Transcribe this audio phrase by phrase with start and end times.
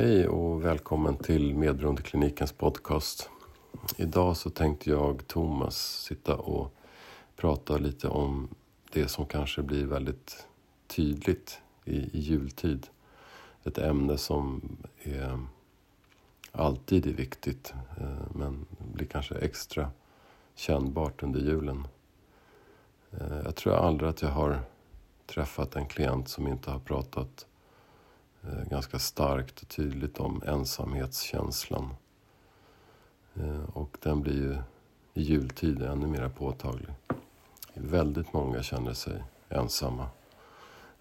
[0.00, 3.30] Hej och välkommen till Medberoendeklinikens podcast.
[3.96, 6.74] Idag så tänkte jag, Thomas, sitta och
[7.36, 8.48] prata lite om
[8.92, 10.46] det som kanske blir väldigt
[10.86, 12.86] tydligt i, i jultid.
[13.64, 14.62] Ett ämne som
[15.02, 15.38] är,
[16.52, 19.90] alltid är viktigt eh, men blir kanske extra
[20.54, 21.88] kännbart under julen.
[23.10, 24.60] Eh, jag tror aldrig att jag har
[25.26, 27.46] träffat en klient som inte har pratat
[28.42, 31.94] Eh, ganska starkt och tydligt om ensamhetskänslan.
[33.34, 34.58] Eh, och den blir ju
[35.14, 36.94] i jultid ännu mer påtaglig.
[37.74, 40.08] Väldigt många känner sig ensamma.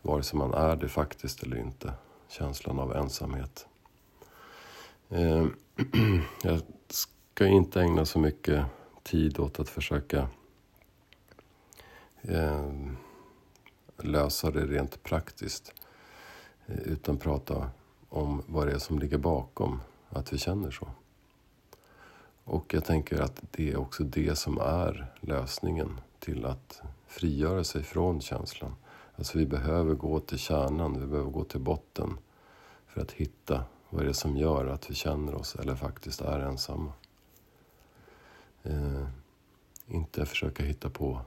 [0.01, 1.93] Vare sig man är det faktiskt eller inte.
[2.27, 3.67] Känslan av ensamhet.
[5.09, 5.45] Eh,
[6.43, 8.65] jag ska inte ägna så mycket
[9.03, 10.27] tid åt att försöka
[13.97, 15.73] lösa det rent praktiskt.
[16.69, 17.69] Eh, utan prata
[18.09, 20.87] om vad det är som ligger bakom att vi känner så.
[22.43, 27.83] Och jag tänker att det är också det som är lösningen till att frigöra sig
[27.83, 28.75] från känslan.
[29.15, 32.17] Alltså vi behöver gå till kärnan, vi behöver gå till botten
[32.87, 36.39] för att hitta vad det är som gör att vi känner oss eller faktiskt är
[36.39, 36.93] ensamma.
[38.63, 39.07] Eh,
[39.87, 41.21] inte försöka hitta på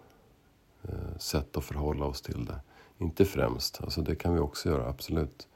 [0.83, 2.61] eh, sätt att förhålla oss till det.
[3.03, 5.48] Inte främst, alltså det kan vi också göra, absolut.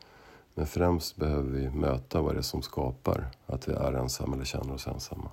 [0.55, 4.44] Men främst behöver vi möta vad det är som skapar att vi är ensamma eller
[4.44, 5.30] känner oss ensamma.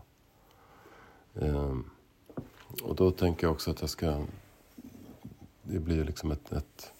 [1.35, 1.89] Ehm,
[2.83, 4.25] och då tänker jag också att jag ska...
[5.63, 6.91] Det blir liksom ett, ett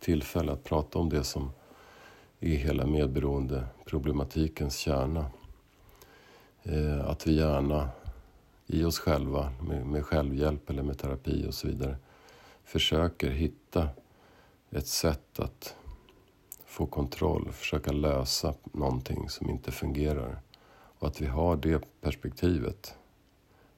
[0.00, 1.50] tillfälle att prata om det som
[2.40, 5.26] är hela medberoendeproblematikens kärna.
[6.62, 7.88] Ehm, att vi gärna
[8.66, 11.96] i oss själva, med, med självhjälp eller med terapi och så vidare,
[12.64, 13.88] försöker hitta
[14.70, 15.76] ett sätt att
[16.66, 20.40] få kontroll, försöka lösa någonting som inte fungerar.
[20.98, 22.94] Och att vi har det perspektivet.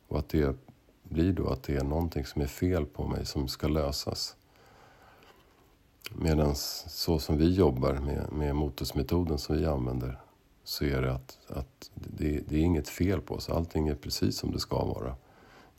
[0.09, 0.57] Och att det
[1.03, 4.37] blir då att det är någonting som är fel på mig som ska lösas.
[6.11, 10.21] Medan så som vi jobbar med, med motusmetoden som vi använder
[10.65, 13.49] så är det att, att det, det, är inget fel på oss.
[13.49, 15.17] Allting är precis som det ska vara.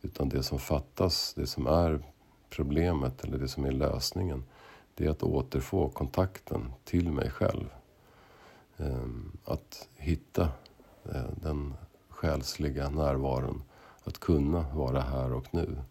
[0.01, 2.03] Utan det som fattas, det som är
[2.49, 4.43] problemet eller det som är lösningen
[4.99, 7.69] det är att återfå kontakten till mig själv.
[8.77, 10.49] Ehm, att hitta
[11.05, 11.73] eh, den
[12.09, 13.63] själsliga närvaron.
[14.03, 15.81] Att kunna vara här och nu.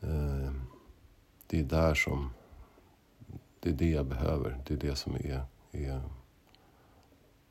[0.00, 0.62] Ehm,
[1.46, 2.30] det är där som...
[3.60, 4.62] Det är det jag behöver.
[4.66, 6.02] Det är det som är, är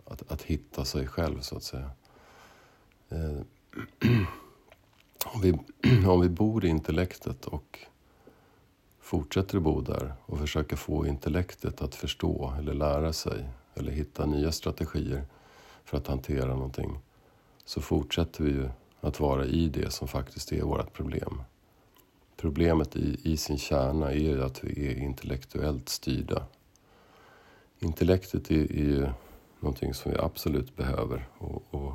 [0.06, 1.92] att, att hitta sig själv, så att säga.
[3.10, 3.46] Ehm,
[5.26, 5.54] om vi,
[6.08, 7.80] om vi bor i intellektet och
[9.10, 14.26] fortsätter att bo där och försöker få intellektet att förstå eller lära sig eller hitta
[14.26, 15.24] nya strategier
[15.84, 17.00] för att hantera någonting
[17.66, 18.70] så fortsätter vi ju
[19.02, 21.42] att vara i det som faktiskt är vårt problem.
[22.38, 26.44] Problemet i, i sin kärna är ju att vi är intellektuellt styrda.
[27.80, 29.10] Intellektet är, är ju
[29.60, 31.94] någonting som vi absolut behöver och, och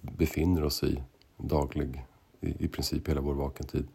[0.00, 1.02] befinner oss i
[1.36, 2.04] daglig,
[2.40, 3.88] i, i princip hela vår vakentid.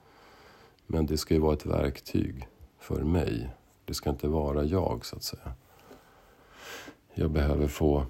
[0.87, 2.47] Men det ska ju vara ett verktyg
[2.79, 3.49] för mig.
[3.85, 5.53] Det ska inte vara jag, så att säga.
[7.13, 8.05] Jag behöver få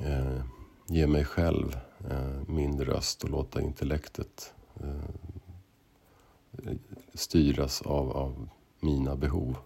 [0.00, 0.42] eh,
[0.86, 1.76] ge mig själv
[2.10, 6.70] eh, min röst och låta intellektet eh,
[7.14, 8.48] styras av, av
[8.80, 9.56] mina behov.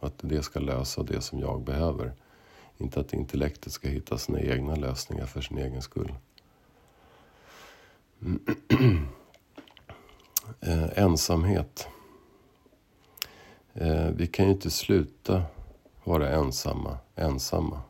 [0.00, 2.12] Att det ska lösa det som jag behöver.
[2.76, 6.14] Inte att intellektet ska hitta sina egna lösningar för sin egen skull.
[10.60, 11.88] eh, ensamhet.
[13.72, 15.42] Eh, vi kan ju inte sluta
[16.04, 17.80] vara ensamma, ensamma.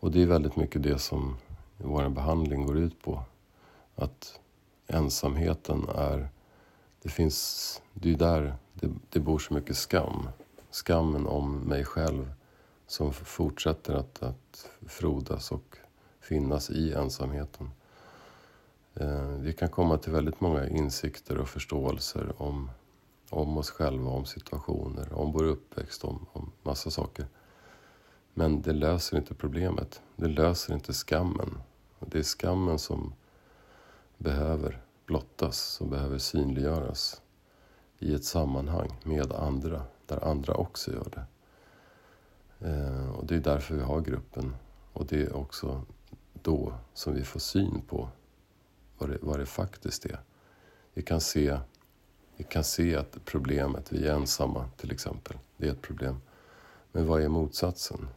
[0.00, 1.36] Och det är väldigt mycket det som
[1.76, 3.22] vår behandling går ut på.
[3.94, 4.40] Att
[4.86, 6.28] ensamheten är...
[7.02, 7.82] Det finns...
[7.94, 10.28] Det är där det, det bor så mycket skam.
[10.70, 12.32] Skammen om mig själv
[12.86, 15.76] som fortsätter att, att frodas och
[16.20, 17.70] finnas i ensamheten.
[18.94, 22.70] Eh, vi kan komma till väldigt många insikter och förståelser om,
[23.30, 27.26] om oss själva, om situationer, om vår uppväxt, om, om massa saker.
[28.34, 30.02] Men det löser inte problemet.
[30.16, 31.58] Det löser inte skammen.
[32.00, 33.14] Det är skammen som
[34.18, 37.22] behöver blottas, som behöver synliggöras
[37.98, 41.24] i ett sammanhang med andra, där andra också gör det.
[42.68, 44.56] Eh, och det är därför vi har gruppen.
[44.92, 45.82] Och det är också
[46.42, 48.08] då som vi får syn på
[49.02, 50.20] vad det, vad det faktiskt är.
[50.94, 51.58] Vi kan, se,
[52.36, 56.20] vi kan se att problemet, vi är ensamma till exempel, det är ett problem.
[56.92, 58.08] Men vad är motsatsen?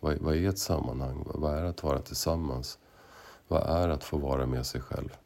[0.00, 1.26] Vad, vad är ett sammanhang?
[1.34, 2.78] Vad är att vara tillsammans?
[3.48, 5.16] Vad är att få vara med sig själv?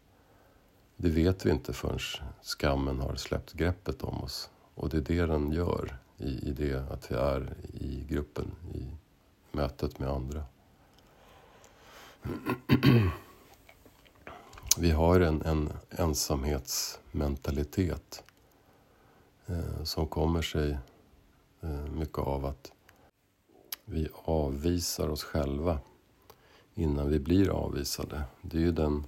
[0.96, 1.98] Det vet vi inte förrän
[2.42, 4.50] skammen har släppt greppet om oss.
[4.74, 8.86] Och det är det den gör i, i det att vi är i gruppen, i
[9.52, 10.44] mötet med andra.
[14.78, 18.24] Vi har en, en ensamhetsmentalitet
[19.46, 20.78] eh, som kommer sig
[21.60, 22.72] eh, mycket av att
[23.84, 25.78] vi avvisar oss själva
[26.74, 28.22] innan vi blir avvisade.
[28.42, 29.06] Det är ju den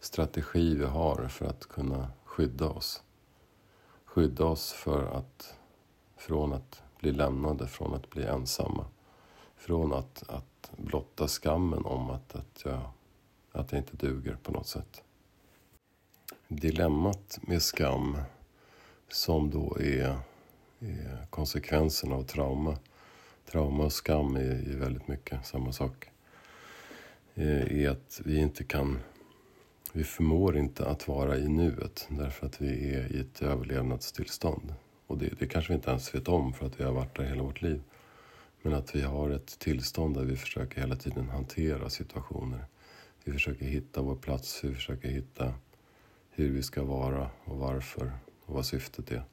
[0.00, 3.02] strategi vi har för att kunna skydda oss.
[4.04, 5.54] Skydda oss för att,
[6.16, 8.84] från att bli lämnade, från att bli ensamma.
[9.56, 12.80] Från att, att blotta skammen om att, att, jag,
[13.58, 15.02] att jag inte duger på något sätt.
[16.48, 18.18] Dilemmat med skam,
[19.08, 20.18] som då är,
[20.80, 22.78] är konsekvensen av trauma.
[23.50, 26.10] Trauma och skam är är väldigt mycket samma sak.
[27.34, 28.98] Eh, är att vi inte kan
[29.92, 34.74] vi förmår inte att vara i nuet därför att vi är i ett överlevnadstillstånd.
[35.06, 37.24] Och det, det kanske vi inte ens vet om för att vi har varit där
[37.24, 37.82] hela vårt liv.
[38.62, 42.64] Men att vi har ett tillstånd där vi försöker hela tiden hantera situationer.
[43.28, 45.54] Vi försöker hitta vår plats, vi försöker hitta
[46.30, 48.12] hur vi ska vara och varför
[48.44, 49.24] och vad syftet är.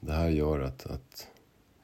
[0.00, 1.28] Det här gör att, att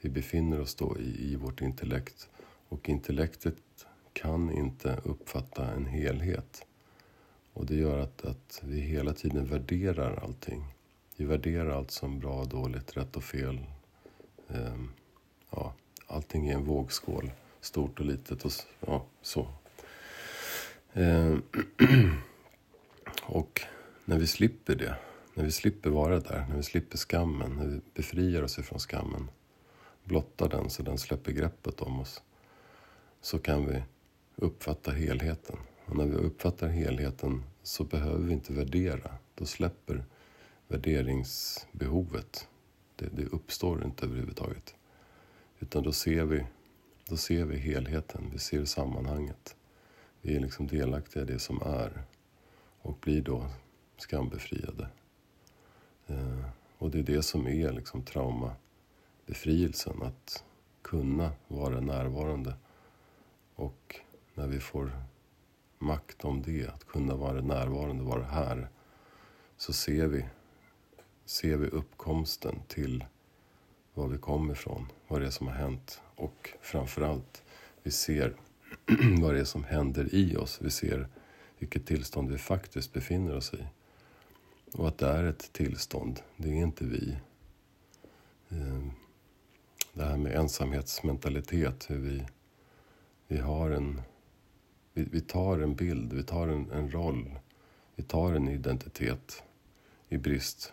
[0.00, 2.28] vi befinner oss då i, i vårt intellekt
[2.69, 3.56] och intellektet
[4.12, 6.66] kan inte uppfatta en helhet.
[7.52, 10.64] Och det gör att, att vi hela tiden värderar allting.
[11.16, 13.60] Vi värderar allt som bra, och dåligt, rätt och fel.
[14.48, 14.92] Ehm,
[15.50, 15.74] ja,
[16.06, 17.30] allting är en vågskål,
[17.60, 19.48] stort och litet och ja, så.
[20.94, 21.37] Eh,
[23.23, 23.61] och
[24.05, 24.97] när vi slipper det,
[25.35, 29.31] när vi slipper vara där, när vi slipper skammen, när vi befriar oss ifrån skammen,
[30.05, 32.23] blottar den så den släpper greppet om oss,
[33.21, 33.83] så kan vi
[34.37, 35.56] uppfatta helheten.
[35.87, 39.11] Och när vi uppfattar helheten så behöver vi inte värdera.
[39.35, 40.05] Då släpper
[40.69, 42.49] värderingsbehovet.
[42.97, 44.75] Det, det uppstår inte överhuvudtaget.
[45.61, 46.47] Utan då ser, vi,
[47.09, 49.56] då ser vi helheten, vi ser sammanhanget.
[50.24, 52.04] Vi är liksom delaktiga i det som är
[52.82, 53.46] och blir då
[53.96, 54.88] skambefriade.
[56.06, 56.44] Eh,
[56.78, 60.44] och det är det som är liksom traumabefrielsen, att
[60.82, 62.54] kunna vara närvarande.
[63.54, 64.00] Och
[64.34, 64.92] när vi får
[65.78, 68.69] makt om det, att kunna vara närvarande, vara här,
[69.56, 70.24] så ser vi,
[71.24, 73.04] ser vi uppkomsten till
[73.94, 77.42] var vi kommer ifrån, vad det är som har hänt och framförallt,
[77.82, 78.36] vi ser
[79.20, 80.58] vad det är som händer i oss.
[80.62, 81.08] Vi ser
[81.58, 83.67] vilket tillstånd vi faktiskt befinner oss i.
[84.73, 87.17] Och att det är ett tillstånd, det är inte vi.
[88.49, 88.90] Ehm,
[89.93, 92.26] det här med ensamhetsmentalitet, hur vi,
[93.29, 94.02] vi har en
[94.93, 97.38] vi, vi tar en bild, vi tar en, en roll,
[97.94, 99.43] vi tar en identitet
[100.08, 100.73] i brist,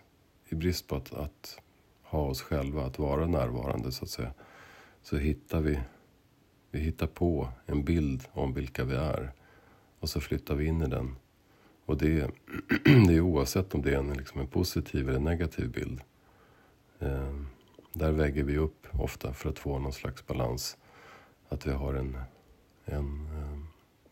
[0.50, 1.60] i brist på att, att
[2.04, 4.34] ha oss själva, att vara närvarande så att säga.
[5.02, 5.80] Så hittar vi,
[6.72, 9.32] vi hittar på en bild om vilka vi är
[10.00, 11.16] och så flyttar vi in i den.
[11.86, 12.32] Och det,
[13.08, 16.02] det är oavsett om det är en, liksom en positiv eller negativ bild.
[17.00, 17.36] Eh,
[17.94, 20.78] där väger vi upp ofta för att få någon slags balans.
[21.50, 22.18] Att vi har en,
[22.86, 23.60] en eh,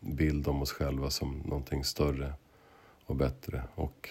[0.00, 2.34] bild om oss själva som någonting större
[3.04, 4.08] och bättre och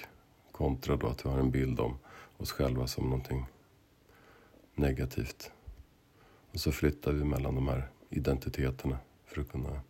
[0.51, 1.97] kontra då att vi har en bild om
[2.37, 3.45] oss själva som någonting
[4.75, 5.51] negativt.
[6.51, 9.81] Och så flyttar vi mellan de här identiteterna för att kunna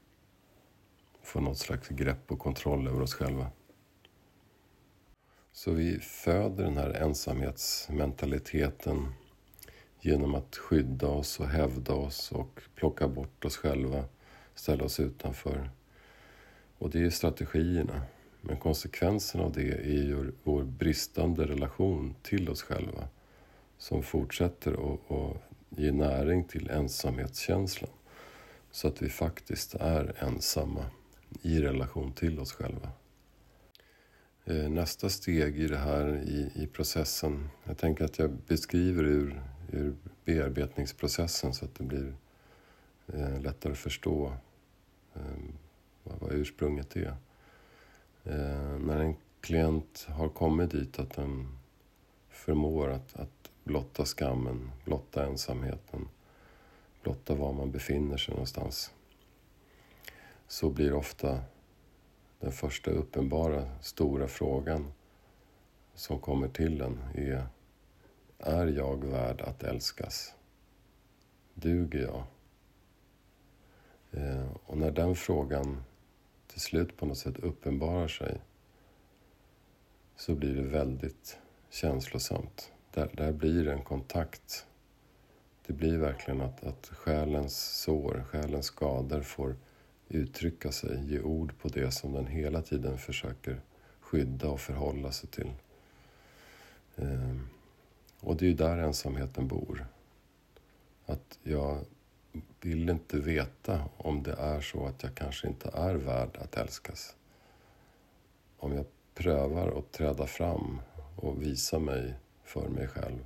[1.23, 3.47] få något slags grepp och kontroll över oss själva.
[5.51, 9.13] Så vi föder den här ensamhetsmentaliteten
[10.01, 14.05] genom att skydda oss och hävda oss och plocka bort oss själva,
[14.55, 15.69] ställa oss utanför.
[16.77, 18.01] Och det är strategierna.
[18.41, 23.07] Men konsekvensen av det är ju vår bristande relation till oss själva
[23.77, 25.37] som fortsätter att
[25.69, 27.91] ge näring till ensamhetskänslan.
[28.71, 30.85] Så att vi faktiskt är ensamma
[31.41, 32.89] i relation till oss själva.
[34.45, 39.41] Eh, nästa steg i det här i, i processen, jag tänker att jag beskriver ur,
[39.71, 39.95] ur
[40.25, 42.15] bearbetningsprocessen så att det blir
[43.13, 44.33] eh, lättare att förstå
[45.15, 45.21] eh,
[46.03, 47.15] vad ursprunget är.
[48.23, 51.57] Eh, när en klient har kommit dit att den
[52.29, 56.07] förmår att, att blotta skammen, blotta ensamheten,
[57.07, 58.93] blotta var man befinner sig någonstans,
[60.47, 61.41] så blir ofta
[62.39, 64.93] den första uppenbara stora frågan
[65.95, 67.47] som kommer till en är
[68.39, 70.33] Är jag värd att älskas?
[71.53, 72.23] Duger jag?
[74.11, 75.83] Eh, och när den frågan
[76.47, 78.41] till slut på något sätt uppenbarar sig
[80.15, 82.71] så blir det väldigt känslosamt.
[82.93, 84.66] Där, där blir det en kontakt.
[85.67, 89.55] Det blir verkligen att, att själens sår, själens skador får
[90.09, 93.61] uttrycka sig, ge ord på det som den hela tiden försöker
[93.99, 95.51] skydda och förhålla sig till.
[96.95, 97.47] Ehm,
[98.19, 99.87] och det är ju där ensamheten bor.
[101.05, 101.85] Att jag
[102.61, 107.15] vill inte veta om det är så att jag kanske inte är värd att älskas.
[108.57, 110.81] Om jag prövar att träda fram
[111.15, 113.25] och visa mig för mig själv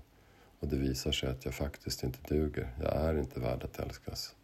[0.61, 4.35] och det visar sig att jag faktiskt inte duger, jag är inte värd att älskas.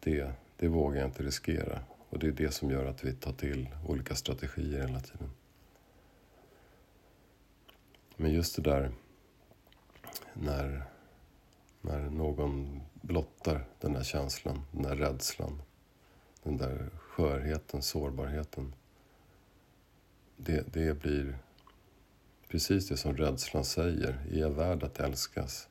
[0.00, 3.32] Det, det vågar jag inte riskera och det är det som gör att vi tar
[3.32, 5.30] till olika strategier hela tiden.
[8.16, 8.92] Men just det där
[10.32, 10.84] när,
[11.80, 15.62] när någon blottar den där känslan, den där rädslan,
[16.42, 18.74] den där skörheten, sårbarheten.
[20.36, 21.38] Det, det blir
[22.56, 24.18] precis det som rädslan säger.
[24.32, 25.68] Är jag värd att älskas?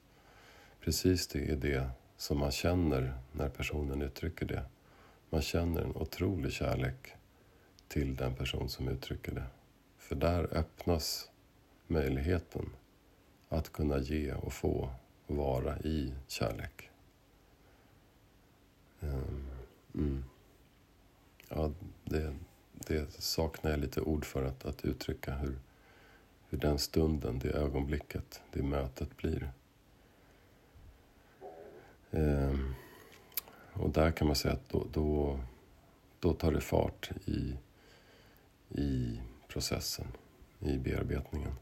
[0.79, 4.63] Precis det är det som man känner när personen uttrycker det.
[5.29, 7.13] Man känner en otrolig kärlek
[7.87, 9.43] till den person som uttrycker det.
[9.97, 11.29] För där öppnas
[11.87, 12.69] möjligheten
[13.49, 14.89] att kunna ge och få
[15.27, 16.89] och vara i kärlek.
[19.01, 19.47] Ehm,
[19.95, 20.23] mm.
[21.49, 21.71] Ja,
[22.03, 22.35] det,
[22.71, 25.59] det saknar jag lite ord för att, att uttrycka hur,
[26.49, 29.51] hur den stunden, det ögonblicket, det mötet blir.
[32.11, 32.75] Ehm,
[33.73, 35.39] och där kan man säga att då, då,
[36.19, 37.57] då tar det fart i,
[38.69, 40.07] i processen,
[40.59, 41.55] i bearbetningen.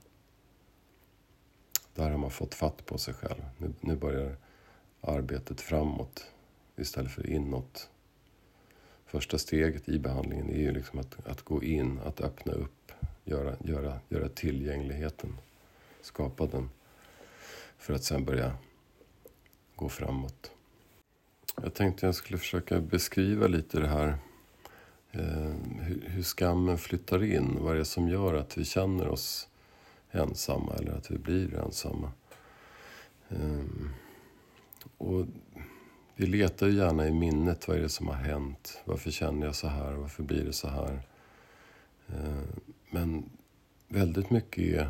[1.95, 3.41] Där har man fått fatt på sig själv.
[3.57, 4.35] Nu, nu börjar
[5.01, 6.25] arbetet framåt
[6.75, 7.89] istället för inåt.
[9.05, 12.82] Första steget i behandlingen är ju liksom att, att gå in, att öppna upp,
[13.23, 15.37] göra, göra, göra tillgängligheten,
[16.01, 16.69] skapa den.
[17.77, 18.55] För att sen börja
[19.75, 20.51] gå framåt.
[21.61, 24.17] Jag tänkte jag skulle försöka beskriva lite det här
[25.11, 27.57] eh, hur, hur skammen flyttar in.
[27.59, 29.47] Vad det är som gör att vi känner oss
[30.11, 32.11] ensamma eller att vi blir ensamma.
[33.29, 33.63] Eh,
[34.97, 35.25] och
[36.15, 37.67] vi letar ju gärna i minnet.
[37.67, 38.81] Vad är det som har hänt?
[38.85, 39.91] Varför känner jag så här?
[39.91, 41.01] Varför blir det så här?
[42.07, 42.42] Eh,
[43.05, 43.29] men
[43.87, 44.89] väldigt mycket är...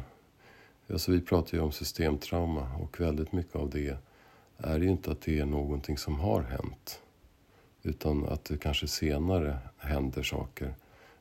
[0.89, 3.98] Alltså vi pratar ju om systemtrauma och väldigt mycket av det
[4.58, 7.01] är ju inte att det är någonting som har hänt.
[7.84, 10.74] Utan att det kanske senare händer saker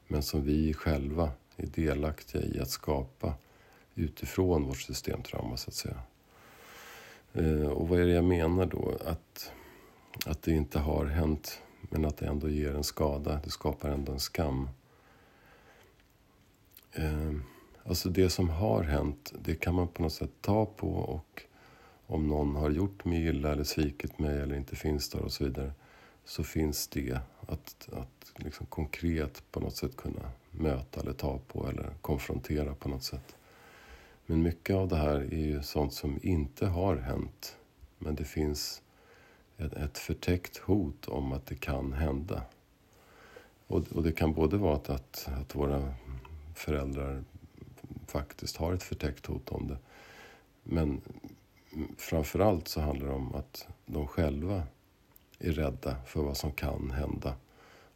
[0.06, 3.34] men som vi själva är delaktiga i att skapa
[3.94, 6.02] utifrån vårt systemtrauma så att säga.
[7.32, 8.98] Eh, och vad är det jag menar då?
[9.06, 9.52] Att,
[10.26, 13.40] att det inte har hänt men att det ändå ger en skada.
[13.44, 14.68] Det skapar ändå en skam.
[16.92, 17.32] Eh,
[17.84, 21.42] alltså det som har hänt, det kan man på något sätt ta på och
[22.06, 25.44] om någon har gjort mig illa eller svikit mig eller inte finns där och så
[25.44, 25.72] vidare
[26.24, 31.68] så finns det att, att liksom konkret på något sätt kunna möta eller ta på
[31.68, 33.36] eller konfrontera på något sätt.
[34.26, 37.56] Men mycket av det här är ju sånt som inte har hänt.
[37.98, 38.82] Men det finns
[39.58, 42.42] ett, ett förtäckt hot om att det kan hända.
[43.66, 45.94] Och, och det kan både vara att, att, att våra
[46.54, 47.24] föräldrar
[48.06, 49.78] faktiskt har ett förtäckt hot om det.
[50.62, 51.00] Men
[51.96, 54.62] framför allt så handlar det om att de själva
[55.38, 57.34] är rädda för vad som kan hända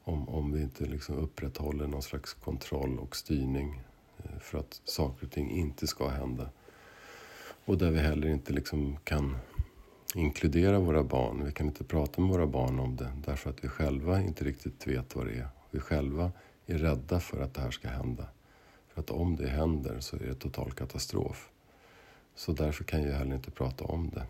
[0.04, 3.80] om, om vi inte liksom upprätthåller någon slags kontroll och styrning
[4.18, 6.48] eh, för att saker och ting inte ska hända.
[7.64, 9.36] Och där vi heller inte liksom kan
[10.14, 11.44] inkludera våra barn.
[11.44, 14.86] Vi kan inte prata med våra barn om det därför att vi själva inte riktigt
[14.86, 15.48] vet vad det är.
[15.70, 16.32] Vi själva
[16.66, 18.26] är rädda för att det här ska hända.
[18.96, 21.50] För att om det händer så är det total katastrof.
[22.34, 24.26] Så därför kan jag heller inte prata om det.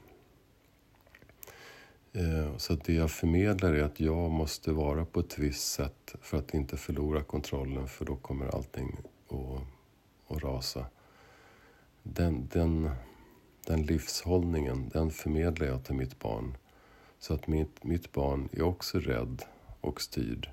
[2.20, 6.38] Eh, så det jag förmedlar är att jag måste vara på ett visst sätt för
[6.38, 8.96] att inte förlora kontrollen för då kommer allting
[9.28, 10.86] att att rasa.
[12.02, 12.90] Den, den,
[13.66, 16.56] den livshållningen, den förmedlar jag till mitt barn.
[17.18, 19.42] Så att mitt, mitt barn är också rädd
[19.80, 20.50] och styrd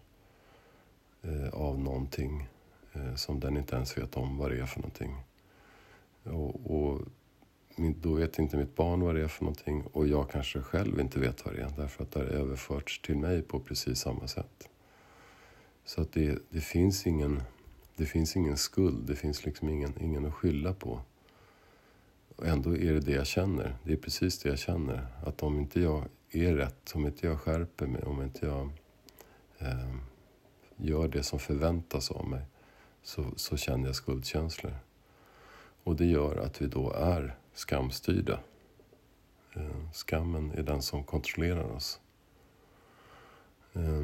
[1.22, 2.48] eh, av någonting
[2.94, 5.16] Eh, som den inte ens vet om vad det är för någonting.
[6.24, 7.02] Och, och
[7.76, 11.20] då vet inte mitt barn vad det är för någonting och jag kanske själv inte
[11.20, 14.70] vet vad det är därför att det har överförts till mig på precis samma sätt.
[15.86, 17.44] Så att det, det finns ingen
[17.96, 21.00] det finns ingen skuld, det finns liksom ingen, ingen att skylla på.
[22.36, 23.76] Och ändå är det det jag känner.
[23.84, 25.08] Det är precis det jag känner.
[25.26, 28.70] Att om inte jag är rätt, om inte jag skärper mig, om inte jag
[29.58, 29.96] eh,
[30.78, 32.42] gör det som förväntas av mig
[33.04, 34.76] så, så känner jag skuldkänslor.
[35.84, 38.40] Och det gör att vi då är skamstyrda.
[39.56, 42.00] Eh, skammen är den som kontrollerar oss.
[43.74, 44.04] Eh,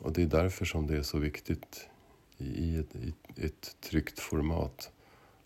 [0.00, 1.88] och det är därför som det är så viktigt
[2.38, 4.92] i ett, i ett tryggt format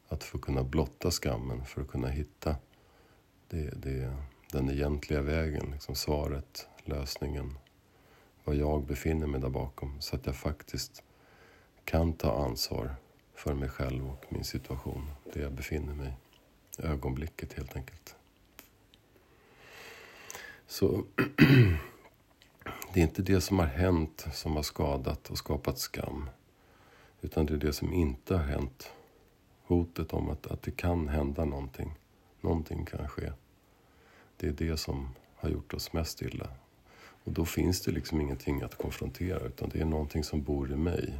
[0.08, 2.56] att få kunna blotta skammen för att kunna hitta
[3.48, 4.16] det, det,
[4.52, 7.58] den egentliga vägen, liksom svaret, lösningen,
[8.44, 11.02] var jag befinner mig där bakom så att jag faktiskt
[11.86, 12.94] kan ta ansvar
[13.34, 16.16] för mig själv och min situation, där jag befinner mig,
[16.78, 18.16] ögonblicket helt enkelt.
[20.66, 21.04] Så
[22.92, 26.30] det är inte det som har hänt som har skadat och skapat skam.
[27.20, 28.92] Utan det är det som inte har hänt.
[29.62, 31.94] Hotet om att, att det kan hända någonting.
[32.40, 33.32] Någonting kan ske.
[34.36, 36.48] Det är det som har gjort oss mest illa.
[37.24, 40.76] Och då finns det liksom ingenting att konfrontera utan det är någonting som bor i
[40.76, 41.18] mig.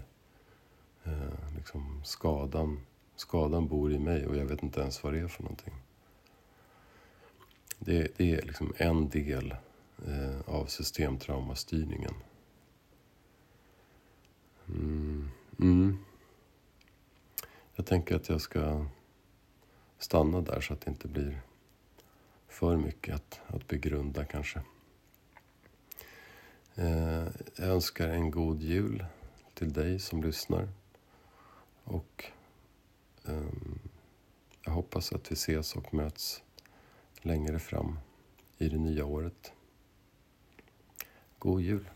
[1.07, 2.81] Eh, liksom skadan,
[3.17, 5.75] skadan bor i mig och jag vet inte ens vad det är för någonting.
[7.79, 9.55] Det, det är liksom en del
[10.07, 12.15] eh, av systemtraumastyrningen.
[14.69, 15.31] Mm.
[15.61, 15.99] Mm.
[17.75, 18.87] Jag tänker att jag ska
[19.99, 21.41] stanna där så att det inte blir
[22.49, 24.63] för mycket att, att begrunda kanske.
[26.75, 29.05] Eh, jag önskar en god jul
[29.55, 30.69] till dig som lyssnar.
[31.87, 32.25] Och
[33.25, 33.79] um,
[34.65, 36.43] jag hoppas att vi ses och möts
[37.23, 37.99] längre fram
[38.59, 39.53] i det nya året.
[41.39, 41.91] God jul!